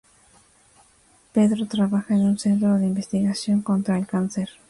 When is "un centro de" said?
2.21-2.87